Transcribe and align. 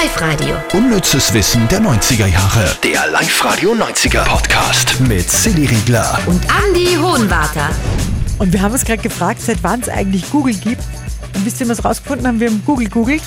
Live-Radio. 0.00 0.56
Unnützes 0.72 1.32
Wissen 1.32 1.68
der 1.68 1.80
90er 1.80 2.26
Jahre. 2.26 2.76
Der 2.82 3.06
Live-Radio 3.12 3.74
90er 3.74 4.24
Podcast 4.24 4.98
mit 5.00 5.30
Silly 5.30 5.66
Riegler. 5.66 6.18
Und 6.26 6.42
Andy 6.66 6.96
Hohenwarter. 6.96 7.70
Und 8.38 8.52
wir 8.52 8.60
haben 8.60 8.72
uns 8.72 8.84
gerade 8.84 9.00
gefragt, 9.00 9.40
seit 9.40 9.62
wann 9.62 9.80
es 9.80 9.88
eigentlich 9.88 10.28
Google 10.32 10.54
gibt. 10.54 10.82
Und 11.34 11.46
wisst 11.46 11.60
ihr, 11.60 11.68
was 11.68 11.84
rausgefunden 11.84 12.26
haben? 12.26 12.40
Wir 12.40 12.48
haben 12.48 12.62
Google 12.66 12.88
googelt. 12.88 13.22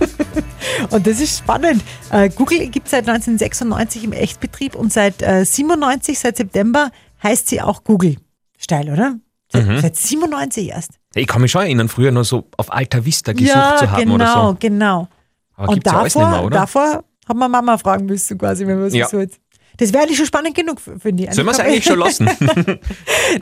und 0.90 1.06
das 1.06 1.20
ist 1.20 1.38
spannend. 1.38 1.84
Äh, 2.10 2.30
Google 2.30 2.66
gibt 2.68 2.86
es 2.86 2.92
seit 2.92 3.06
1996 3.06 4.04
im 4.04 4.12
Echtbetrieb 4.12 4.76
und 4.76 4.90
seit 4.90 5.20
äh, 5.20 5.44
97, 5.44 6.18
seit 6.18 6.38
September, 6.38 6.92
heißt 7.22 7.48
sie 7.48 7.60
auch 7.60 7.84
Google. 7.84 8.16
Steil, 8.56 8.90
oder? 8.90 9.16
Seit, 9.52 9.82
seit 9.82 9.96
97 9.96 10.70
erst. 10.70 10.92
Ich 11.14 11.26
kann 11.26 11.42
mich 11.42 11.50
schon 11.50 11.62
erinnern, 11.62 11.88
früher 11.88 12.10
nur 12.10 12.24
so 12.24 12.48
auf 12.56 12.72
Alta 12.72 13.04
Vista 13.04 13.32
gesucht 13.32 13.54
ja, 13.54 13.76
zu 13.76 13.90
haben 13.90 14.00
genau, 14.00 14.14
oder 14.14 14.32
so. 14.32 14.56
genau. 14.58 15.08
Aber 15.56 15.68
und 15.68 15.74
gibt's 15.76 15.92
ja 15.92 15.98
alles 15.98 16.14
nicht 16.14 16.22
davor, 16.24 16.36
mehr, 16.38 16.44
oder? 16.46 16.56
davor 16.58 17.04
hat 17.28 17.36
man 17.36 17.50
Mama 17.50 17.78
fragen 17.78 18.06
müssen, 18.06 18.36
quasi, 18.38 18.66
wenn 18.66 18.80
man 18.80 18.90
so 18.90 18.96
Ja. 18.96 19.08
so 19.08 19.18
jetzt. 19.20 19.38
Das 19.76 19.92
wäre 19.92 20.04
eigentlich 20.04 20.18
schon 20.18 20.26
spannend 20.26 20.54
genug, 20.54 20.80
finde 20.80 21.24
ich. 21.24 21.32
Sollen 21.32 21.48
wir 21.48 21.50
es 21.52 21.58
eigentlich 21.58 21.82
schon 21.84 21.98
lassen? 21.98 22.26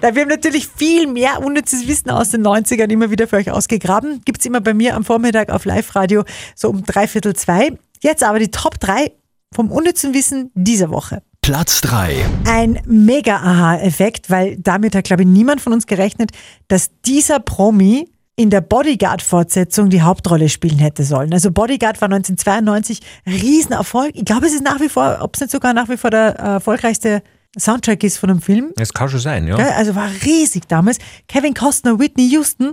Da 0.00 0.14
wir 0.14 0.22
haben 0.22 0.28
natürlich 0.30 0.66
viel 0.66 1.06
mehr 1.06 1.42
unnützes 1.44 1.86
Wissen 1.86 2.08
aus 2.08 2.30
den 2.30 2.42
90ern 2.46 2.88
immer 2.90 3.10
wieder 3.10 3.28
für 3.28 3.36
euch 3.36 3.50
ausgegraben. 3.50 4.22
Gibt 4.24 4.40
es 4.40 4.46
immer 4.46 4.62
bei 4.62 4.72
mir 4.72 4.96
am 4.96 5.04
Vormittag 5.04 5.50
auf 5.50 5.66
Live-Radio 5.66 6.24
so 6.54 6.70
um 6.70 6.84
dreiviertel 6.84 7.34
zwei. 7.36 7.76
Jetzt 8.00 8.22
aber 8.24 8.38
die 8.38 8.50
Top 8.50 8.80
3 8.80 9.12
vom 9.54 9.70
unnützen 9.70 10.14
Wissen 10.14 10.50
dieser 10.54 10.88
Woche. 10.90 11.22
Platz 11.42 11.82
3. 11.82 12.24
Ein 12.46 12.80
Mega-Aha-Effekt, 12.86 14.30
weil 14.30 14.56
damit 14.58 14.94
hat, 14.94 15.04
glaube 15.04 15.22
ich, 15.22 15.28
niemand 15.28 15.60
von 15.60 15.72
uns 15.72 15.86
gerechnet, 15.86 16.30
dass 16.68 16.90
dieser 17.04 17.40
Promi 17.40 18.08
in 18.36 18.50
der 18.50 18.62
Bodyguard-Fortsetzung 18.62 19.90
die 19.90 20.02
Hauptrolle 20.02 20.48
spielen 20.48 20.78
hätte 20.78 21.04
sollen. 21.04 21.32
Also 21.32 21.50
Bodyguard 21.50 22.00
war 22.00 22.06
1992 22.06 23.00
Riesenerfolg. 23.26 24.12
Ich 24.14 24.24
glaube, 24.24 24.46
es 24.46 24.54
ist 24.54 24.64
nach 24.64 24.80
wie 24.80 24.88
vor, 24.88 25.18
ob 25.20 25.34
es 25.34 25.40
nicht 25.40 25.50
sogar 25.50 25.74
nach 25.74 25.88
wie 25.88 25.98
vor 25.98 26.10
der 26.10 26.38
äh, 26.38 26.42
erfolgreichste 26.54 27.22
Soundtrack 27.58 28.02
ist 28.02 28.16
von 28.16 28.30
einem 28.30 28.40
Film. 28.40 28.72
Das 28.76 28.94
kann 28.94 29.10
schon 29.10 29.20
sein, 29.20 29.46
ja. 29.46 29.56
Also 29.56 29.94
war 29.94 30.08
riesig 30.24 30.68
damals. 30.68 30.98
Kevin 31.28 31.52
Costner, 31.52 31.98
Whitney 31.98 32.28
Houston 32.30 32.72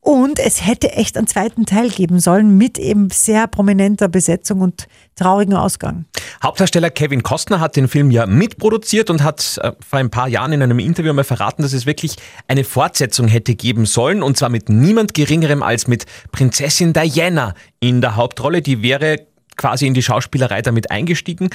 und 0.00 0.38
es 0.38 0.64
hätte 0.64 0.92
echt 0.92 1.18
einen 1.18 1.26
zweiten 1.26 1.66
Teil 1.66 1.90
geben 1.90 2.20
sollen 2.20 2.56
mit 2.56 2.78
eben 2.78 3.10
sehr 3.10 3.48
prominenter 3.48 4.08
Besetzung 4.08 4.60
und 4.60 4.86
traurigem 5.16 5.56
Ausgang. 5.56 6.04
Hauptdarsteller 6.42 6.90
Kevin 6.90 7.24
Costner 7.24 7.58
hat 7.58 7.74
den 7.74 7.88
Film 7.88 8.12
ja 8.12 8.24
mitproduziert 8.26 9.10
und 9.10 9.22
hat 9.24 9.58
äh, 9.62 9.72
vor 9.86 9.98
ein 9.98 10.10
paar 10.10 10.28
Jahren 10.28 10.52
in 10.52 10.62
einem 10.62 10.78
Interview 10.78 11.12
mal 11.12 11.24
verraten, 11.24 11.62
dass 11.62 11.72
es 11.72 11.84
wirklich 11.84 12.14
eine 12.46 12.62
Fortsetzung 12.62 13.26
hätte 13.26 13.56
geben 13.56 13.84
sollen 13.84 14.22
und 14.22 14.36
zwar 14.36 14.48
mit 14.48 14.68
niemand 14.68 15.12
Geringerem 15.12 15.62
als 15.62 15.88
mit 15.88 16.06
Prinzessin 16.30 16.92
Diana 16.92 17.54
in 17.80 18.00
der 18.00 18.14
Hauptrolle. 18.14 18.62
Die 18.62 18.82
wäre 18.82 19.26
quasi 19.56 19.86
in 19.86 19.94
die 19.94 20.02
Schauspielerei 20.02 20.62
damit 20.62 20.90
eingestiegen. 20.90 21.50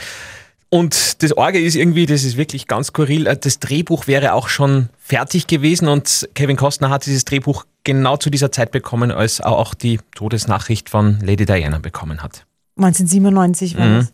Und 0.76 1.24
das 1.24 1.32
Orge 1.38 1.60
ist 1.60 1.76
irgendwie, 1.76 2.06
das 2.06 2.24
ist 2.26 2.36
wirklich 2.36 2.68
ganz 2.68 2.88
skurril, 2.88 3.28
äh, 3.28 3.38
das 3.38 3.60
Drehbuch 3.60 4.08
wäre 4.08 4.34
auch 4.34 4.50
schon 4.50 4.90
fertig 5.00 5.48
gewesen 5.48 5.88
und 5.88 6.28
Kevin 6.34 6.58
Costner 6.58 6.90
hat 6.90 7.06
dieses 7.06 7.24
Drehbuch 7.24 7.66
genau 7.86 8.18
zu 8.18 8.30
dieser 8.30 8.52
Zeit 8.52 8.72
bekommen, 8.72 9.10
als 9.12 9.40
er 9.40 9.54
auch 9.54 9.74
die 9.74 10.00
Todesnachricht 10.16 10.90
von 10.90 11.20
Lady 11.22 11.46
Diana 11.46 11.80
bekommen 11.80 12.22
hat. 12.22 12.46
1997 12.78 13.78
war 13.78 13.86
Mhm. 13.86 13.98
das. 14.00 14.14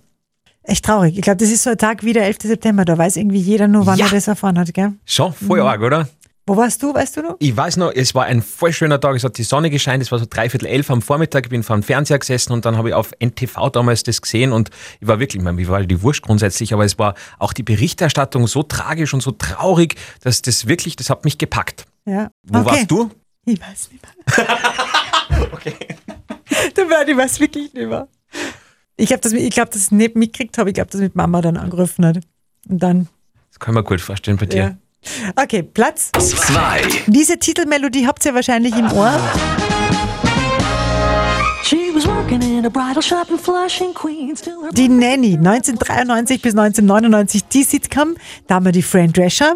Echt 0.64 0.86
traurig. 0.86 1.16
Ich 1.18 1.23
glaube, 1.23 1.38
das 1.38 1.50
ist 1.50 1.64
so 1.64 1.72
ein 1.72 1.78
Tag 1.80 2.03
wie 2.03 2.14
der 2.14 2.26
11. 2.28 2.48
September. 2.48 2.86
Da 2.86 2.96
weiß 2.96 3.16
irgendwie 3.18 3.40
jeder 3.40 3.68
nur, 3.68 3.88
wann 3.88 3.98
Ja. 3.98 4.06
er 4.06 4.12
das 4.12 4.28
erfahren 4.28 4.59
hat. 4.59 4.72
Gell? 4.75 4.94
Schon 5.06 5.34
voll 5.34 5.62
arg, 5.62 5.81
oder? 5.81 6.08
Wo 6.47 6.58
warst 6.58 6.81
du, 6.81 6.94
weißt 6.94 7.17
du 7.17 7.22
noch? 7.22 7.36
Ich 7.39 7.56
weiß 7.56 7.78
noch, 7.78 7.92
es 7.94 8.16
war 8.16 8.25
ein 8.25 8.42
voll 8.42 8.73
schöner 8.73 9.00
Tag, 9.00 9.16
es 9.16 9.23
hat 9.23 9.38
die 9.38 9.44
Sonne 9.44 9.70
gescheint, 9.70 10.02
es 10.02 10.11
war 10.11 10.17
so 10.17 10.25
dreiviertel 10.28 10.66
elf 10.67 10.89
am 10.89 11.02
Vormittag, 11.02 11.45
ich 11.45 11.50
bin 11.50 11.61
vor 11.61 11.75
dem 11.75 11.84
Fernseher 11.84 12.17
gesessen 12.17 12.52
und 12.52 12.66
dann 12.66 12.78
habe 12.78 12.89
ich 12.89 12.95
auf 12.95 13.11
NTV 13.20 13.70
damals 13.70 14.03
das 14.03 14.22
gesehen 14.22 14.52
und 14.52 14.69
ich 15.00 15.08
war 15.08 15.19
wirklich, 15.19 15.39
ich 15.39 15.44
meine, 15.44 15.56
mir 15.56 15.67
war 15.67 15.84
die 15.84 16.02
Wurst 16.02 16.23
grundsätzlich, 16.23 16.73
aber 16.73 16.84
es 16.84 16.97
war 16.97 17.14
auch 17.38 17.53
die 17.53 17.64
Berichterstattung 17.64 18.47
so 18.47 18.64
tragisch 18.64 19.14
und 19.14 19.22
so 19.22 19.31
traurig, 19.31 19.95
dass 20.22 20.42
das 20.42 20.67
wirklich, 20.67 20.96
das 20.96 21.09
hat 21.12 21.25
mich 21.25 21.38
gepackt. 21.38 21.85
Ja. 22.06 22.31
Wo 22.44 22.59
okay. 22.59 22.69
warst 22.69 22.91
du? 22.91 23.12
Ich 23.46 23.62
weiß 23.62 23.90
nicht 23.91 24.03
mehr. 24.38 24.47
okay. 25.53 25.75
Du 26.75 26.81
ich 26.81 27.18
weiß 27.18 27.40
wirklich 27.40 27.73
nicht 27.73 27.88
mehr. 27.88 28.08
Ich 28.97 29.12
habe 29.12 29.22
das, 29.22 29.31
ich 29.34 29.50
glaube, 29.52 29.72
das 29.72 29.91
nicht 29.91 30.16
mitgekriegt 30.16 30.58
habe. 30.58 30.69
Ich 30.69 30.73
glaube, 30.73 30.91
das 30.91 31.02
mit 31.02 31.16
Mama 31.16 31.41
dann 31.41 31.58
angerufen 31.58 32.06
hat. 32.06 32.19
Und 32.69 32.84
dann, 32.84 33.08
Das 33.50 33.59
kann 33.59 33.73
ich 33.73 33.79
mir 33.79 33.84
gut 33.84 34.02
vorstellen 34.02 34.38
bei 34.38 34.46
dir. 34.46 34.58
ja. 34.58 34.78
Okay, 35.35 35.63
Platz 35.63 36.12
2. 36.17 36.81
Diese 37.07 37.38
Titelmelodie 37.38 38.06
habt 38.07 38.23
ihr 38.25 38.34
wahrscheinlich 38.35 38.75
im 38.78 38.91
Ohr. 38.94 39.13
Die 44.73 44.88
Nanny, 44.90 45.38
1993 45.38 46.41
bis 46.41 46.51
1999, 46.56 47.44
die 47.45 47.63
Sitcom. 47.63 48.16
Da 48.47 48.56
haben 48.56 48.66
wir 48.66 48.72
die 48.72 48.81
Fran 48.81 49.11
Drescher. 49.11 49.56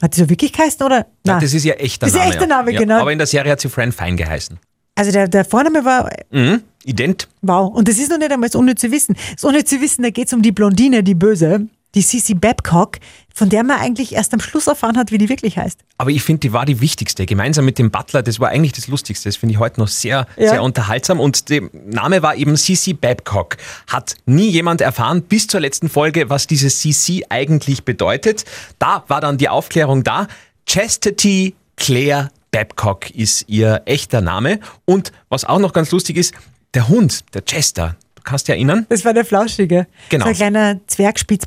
Hat 0.00 0.16
die 0.16 0.20
so 0.20 0.28
wirklich 0.30 0.52
geheißen, 0.52 0.84
oder? 0.84 1.06
Na, 1.24 1.38
das 1.40 1.52
ist 1.54 1.64
ja 1.64 1.74
echter 1.74 2.06
Das 2.06 2.14
ist 2.14 2.18
Name. 2.20 2.30
echter 2.30 2.46
Name, 2.46 2.72
ja. 2.72 2.80
genau. 2.80 3.00
Aber 3.00 3.12
in 3.12 3.18
der 3.18 3.26
Serie 3.26 3.52
hat 3.52 3.60
sie 3.60 3.68
Fran 3.68 3.92
Fine 3.92 4.16
geheißen. 4.16 4.58
Also 4.94 5.12
der, 5.12 5.28
der 5.28 5.44
Vorname 5.44 5.84
war, 5.84 6.10
Mhm. 6.30 6.62
Ident. 6.84 7.28
wow. 7.42 7.72
Und 7.74 7.88
das 7.88 7.98
ist 7.98 8.10
noch 8.10 8.18
nicht 8.18 8.30
einmal 8.32 8.48
das 8.48 8.54
unnütze 8.56 8.90
Wissen. 8.90 9.16
Das 9.34 9.44
unnütze 9.44 9.80
Wissen, 9.80 10.02
da 10.02 10.10
geht 10.10 10.28
es 10.28 10.32
um 10.32 10.42
die 10.42 10.52
Blondine, 10.52 11.02
die 11.02 11.14
Böse, 11.14 11.66
die 11.94 12.02
Cici 12.02 12.34
Babcock, 12.34 12.98
von 13.34 13.48
der 13.48 13.64
man 13.64 13.78
eigentlich 13.80 14.14
erst 14.14 14.34
am 14.34 14.40
Schluss 14.40 14.66
erfahren 14.66 14.96
hat, 14.98 15.10
wie 15.10 15.18
die 15.18 15.28
wirklich 15.28 15.56
heißt. 15.56 15.80
Aber 15.96 16.10
ich 16.10 16.22
finde, 16.22 16.40
die 16.40 16.52
war 16.52 16.66
die 16.66 16.80
wichtigste. 16.80 17.24
Gemeinsam 17.24 17.64
mit 17.64 17.78
dem 17.78 17.90
Butler, 17.90 18.22
das 18.22 18.40
war 18.40 18.48
eigentlich 18.50 18.72
das 18.72 18.88
Lustigste. 18.88 19.28
Das 19.28 19.36
finde 19.36 19.54
ich 19.54 19.58
heute 19.58 19.80
noch 19.80 19.88
sehr, 19.88 20.26
Ja. 20.36 20.50
sehr 20.50 20.62
unterhaltsam. 20.62 21.18
Und 21.20 21.48
der 21.48 21.62
Name 21.72 22.22
war 22.22 22.34
eben 22.36 22.56
Cici 22.56 22.92
Babcock. 22.94 23.56
Hat 23.86 24.16
nie 24.26 24.48
jemand 24.50 24.80
erfahren, 24.80 25.22
bis 25.22 25.46
zur 25.46 25.60
letzten 25.60 25.88
Folge, 25.88 26.28
was 26.30 26.46
dieses 26.46 26.80
Cici 26.80 27.24
eigentlich 27.30 27.84
bedeutet. 27.84 28.44
Da 28.78 29.04
war 29.08 29.20
dann 29.20 29.38
die 29.38 29.48
Aufklärung 29.48 30.04
da. 30.04 30.26
Chastity 30.66 31.54
Claire 31.76 32.30
Babcock 32.50 33.10
ist 33.10 33.44
ihr 33.48 33.82
echter 33.86 34.20
Name. 34.20 34.60
Und 34.84 35.12
was 35.28 35.44
auch 35.44 35.58
noch 35.58 35.72
ganz 35.72 35.90
lustig 35.90 36.16
ist, 36.16 36.34
der 36.74 36.88
Hund, 36.88 37.24
der 37.34 37.42
Chester, 37.44 37.96
du 38.14 38.22
kannst 38.24 38.48
dich 38.48 38.54
erinnern? 38.54 38.84
Das 38.88 39.04
war 39.04 39.14
der 39.14 39.24
Flauschige. 39.24 39.86
Genau. 40.10 40.24
So 40.24 40.28
ein 40.30 40.36
kleiner 40.36 40.80
Zwergspitz, 40.86 41.44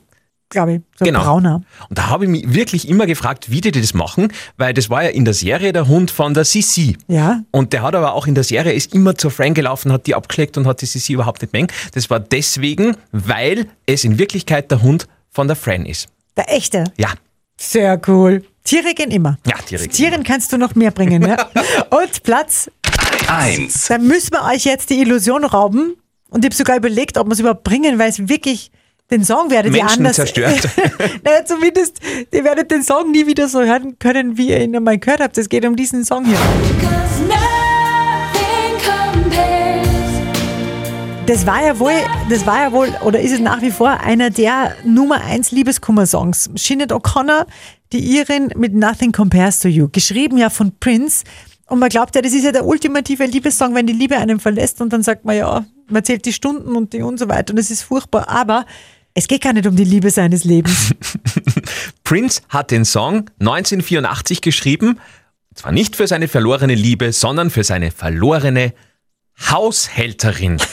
glaube 0.52 0.74
ich. 0.76 0.82
So 1.00 1.06
Genau. 1.06 1.24
brauner. 1.24 1.64
Und 1.90 1.98
da 1.98 2.08
habe 2.08 2.26
ich 2.26 2.30
mich 2.30 2.54
wirklich 2.54 2.88
immer 2.88 3.08
gefragt, 3.08 3.50
wie 3.50 3.62
die 3.62 3.72
das 3.72 3.94
machen, 3.96 4.32
weil 4.58 4.74
das 4.76 4.90
war 4.92 5.04
ja 5.04 5.10
in 5.10 5.26
der 5.26 5.34
Serie 5.34 5.74
der 5.74 5.88
Hund 5.88 6.12
von 6.12 6.34
der 6.36 6.46
Sissi. 6.46 6.98
Ja. 7.08 7.42
Und 7.50 7.74
der 7.74 7.82
hat 7.82 7.96
aber 7.96 8.14
auch 8.14 8.28
in 8.28 8.36
der 8.36 8.44
Serie 8.44 8.74
ist 8.74 8.94
immer 8.94 9.16
zur 9.18 9.32
Fran 9.32 9.54
gelaufen, 9.56 9.92
hat 9.92 10.06
die 10.06 10.14
abgeschleckt 10.14 10.58
und 10.58 10.68
hat 10.68 10.82
die 10.82 10.86
Sissi 10.86 11.14
überhaupt 11.14 11.42
nicht 11.42 11.54
mengen. 11.54 11.70
Das 11.94 12.10
war 12.12 12.20
deswegen, 12.20 12.96
weil 13.12 13.66
es 13.88 14.04
in 14.04 14.20
Wirklichkeit 14.20 14.70
der 14.70 14.82
Hund 14.84 15.08
von 15.32 15.48
der 15.48 15.56
Fran 15.56 15.86
ist. 15.86 16.10
Der 16.38 16.54
echte. 16.54 16.84
Ja. 16.98 17.10
Sehr 17.58 18.00
cool. 18.08 18.44
Tiere 18.64 18.94
gehen 18.94 19.12
immer. 19.12 19.38
Ja, 19.48 19.56
Tiere 19.58 19.84
gehen 19.84 19.92
Tieren 19.92 20.24
kannst 20.24 20.54
du 20.54 20.58
noch 20.58 20.76
mehr 20.76 20.92
bringen. 20.92 21.22
Ja? 21.26 21.48
Und 21.90 22.24
Platz 22.24 22.70
1. 23.28 23.88
Dann 23.88 24.08
müssen 24.08 24.32
wir 24.32 24.44
euch 24.54 24.66
jetzt 24.66 24.90
die 24.90 25.00
Illusion 25.02 25.44
rauben. 25.46 25.96
Und 26.30 26.40
ich 26.44 26.48
habe 26.48 26.56
sogar 26.56 26.78
überlegt, 26.78 27.18
ob 27.18 27.28
wir 27.28 27.34
es 27.34 27.40
überhaupt 27.40 27.64
bringen, 27.64 28.00
weil 28.00 28.10
es 28.10 28.28
wirklich 28.30 28.72
den 29.12 29.26
Song 29.26 29.50
werdet 29.52 29.76
ihr 29.76 29.84
Menschen 29.84 30.00
anders. 30.00 30.16
zerstört. 30.16 30.70
naja, 31.24 31.46
zumindest, 31.46 32.00
ihr 32.32 32.44
werdet 32.44 32.72
den 32.72 32.82
Song 32.82 33.12
nie 33.12 33.28
wieder 33.28 33.48
so 33.48 33.62
hören 33.62 34.00
können, 34.00 34.38
wie 34.38 34.50
ihr 34.50 34.62
ihn 34.62 34.76
einmal 34.76 34.98
gehört 34.98 35.20
habt. 35.20 35.38
Es 35.38 35.50
geht 35.50 35.66
um 35.66 35.76
diesen 35.76 36.06
Song 36.06 36.26
hier. 36.26 36.38
Das 41.28 41.46
war 41.46 41.64
ja 41.64 41.78
wohl, 41.80 41.94
das 42.30 42.46
war 42.46 42.64
ja 42.64 42.72
wohl, 42.72 42.90
oder 43.06 43.20
ist 43.20 43.32
es 43.32 43.40
nach 43.40 43.62
wie 43.62 43.72
vor 43.72 43.90
einer 44.02 44.30
der 44.30 44.76
Nummer 44.84 45.22
1 45.22 45.52
Liebeskummer-Songs. 45.52 46.50
Sinead 46.56 46.92
O'Connor, 46.92 47.46
die 47.94 48.18
Irin 48.18 48.52
mit 48.56 48.74
Nothing 48.74 49.12
Compares 49.12 49.60
to 49.60 49.68
You. 49.68 49.88
Geschrieben 49.92 50.38
ja 50.38 50.50
von 50.50 50.72
Prince. 50.80 51.24
Und 51.68 51.80
man 51.80 51.90
glaubt 51.90 52.16
ja, 52.16 52.22
das 52.22 52.34
ist 52.34 52.44
ja 52.44 52.52
der 52.52 52.66
ultimative 52.66 53.26
Liebessong, 53.26 53.76
wenn 53.76 53.88
die 53.88 53.94
Liebe 53.94 54.18
einem 54.18 54.40
verlässt 54.40 54.82
und 54.82 54.92
dann 54.92 55.04
sagt 55.04 55.24
man 55.24 55.38
ja, 55.38 55.66
man 55.88 56.04
zählt 56.04 56.26
die 56.26 56.34
Stunden 56.34 56.76
und 56.76 56.92
die 56.94 57.02
und 57.02 57.18
so 57.18 57.30
weiter 57.30 57.52
und 57.52 57.58
das 57.58 57.72
ist 57.72 57.84
furchtbar. 57.84 58.28
Aber 58.28 58.66
es 59.13 59.28
geht 59.28 59.41
gar 59.41 59.53
nicht 59.53 59.67
um 59.67 59.75
die 59.75 59.84
Liebe 59.84 60.09
seines 60.09 60.43
Lebens. 60.43 60.93
Prince 62.03 62.41
hat 62.49 62.72
den 62.72 62.85
Song 62.85 63.29
1984 63.40 64.41
geschrieben, 64.41 64.99
zwar 65.55 65.72
nicht 65.72 65.96
für 65.96 66.08
seine 66.08 66.28
verlorene 66.28 66.75
Liebe, 66.75 67.11
sondern 67.11 67.49
für 67.49 67.63
seine 67.63 67.91
verlorene 67.91 68.73
Haushälterin. 69.49 70.58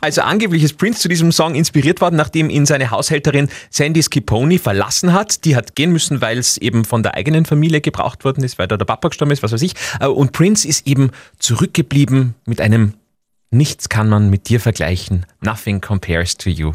Also 0.00 0.20
angeblich 0.20 0.62
ist 0.62 0.76
Prince 0.76 1.00
zu 1.00 1.08
diesem 1.08 1.32
Song 1.32 1.54
inspiriert 1.54 2.02
worden, 2.02 2.16
nachdem 2.16 2.50
ihn 2.50 2.66
seine 2.66 2.90
Haushälterin 2.90 3.48
Sandy 3.70 4.02
Sciponi 4.02 4.58
verlassen 4.58 5.14
hat. 5.14 5.46
Die 5.46 5.56
hat 5.56 5.76
gehen 5.76 5.92
müssen, 5.92 6.20
weil 6.20 6.36
es 6.36 6.58
eben 6.58 6.84
von 6.84 7.02
der 7.02 7.14
eigenen 7.14 7.46
Familie 7.46 7.80
gebraucht 7.80 8.22
worden 8.22 8.44
ist, 8.44 8.58
weil 8.58 8.68
da 8.68 8.76
der 8.76 8.84
Papa 8.84 9.08
gestorben 9.08 9.32
ist, 9.32 9.42
was 9.42 9.52
weiß 9.52 9.62
ich. 9.62 9.72
Äh, 10.00 10.08
Und 10.08 10.32
Prince 10.32 10.68
ist 10.68 10.86
eben 10.86 11.10
zurückgeblieben 11.38 12.34
mit 12.44 12.60
einem 12.60 12.92
Nichts 13.50 13.88
kann 13.88 14.10
man 14.10 14.28
mit 14.28 14.50
dir 14.50 14.60
vergleichen. 14.60 15.24
Nothing 15.40 15.80
compares 15.80 16.36
to 16.36 16.50
you. 16.50 16.72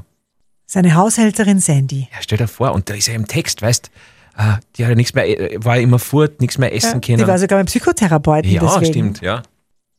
Seine 0.72 0.94
Haushälterin 0.94 1.60
Sandy. 1.60 2.08
Ja, 2.12 2.20
stell 2.22 2.38
dir 2.38 2.48
vor, 2.48 2.74
und 2.74 2.92
da 2.92 2.94
ist 2.94 3.08
er 3.08 3.16
im 3.16 3.28
Text, 3.28 3.64
weißt 3.64 3.90
äh, 4.38 4.44
die 4.76 4.84
hat 4.84 4.90
ja 4.90 4.96
nichts 4.96 5.16
mehr, 5.16 5.28
äh, 5.28 5.58
war 5.66 5.78
ja 5.78 5.82
immer 5.82 5.98
furt, 5.98 6.42
nichts 6.42 6.60
mehr 6.60 6.72
essen 6.76 7.02
ja, 7.02 7.08
können. 7.08 7.18
Die 7.18 7.26
war 7.26 7.40
sogar 7.40 7.58
beim 7.58 7.66
Psychotherapeuten. 7.66 8.52
Ja, 8.52 8.62
deswegen. 8.62 8.86
stimmt, 8.86 9.22
ja. 9.22 9.42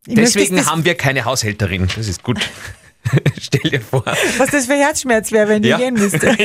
Ich 0.06 0.14
deswegen 0.14 0.64
haben 0.64 0.84
wir 0.84 0.94
keine 0.94 1.24
Haushälterin. 1.24 1.88
Das 1.96 2.06
ist 2.06 2.22
gut. 2.22 2.38
Stell 3.40 3.68
dir 3.68 3.80
vor. 3.80 4.04
Was 4.38 4.50
das 4.50 4.66
für 4.66 4.74
Herzschmerz 4.74 5.32
wäre, 5.32 5.48
wenn 5.48 5.62
die 5.62 5.70
ja. 5.70 5.76
gehen 5.76 5.94
müsste. 5.94 6.28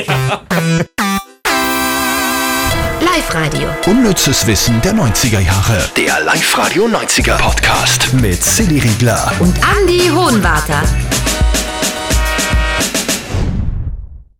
Live-Radio. 3.00 3.68
Unnützes 3.86 4.44
Wissen 4.48 4.82
der 4.82 4.94
90er 4.94 5.38
Jahre. 5.38 5.88
Der 5.96 6.20
Live-Radio 6.24 6.86
90er 6.86 7.38
Podcast 7.38 8.12
mit 8.14 8.42
Silly 8.42 8.80
Riegler 8.80 9.32
und 9.38 9.54
Andy 9.78 10.08
Hohenwarter. 10.08 10.82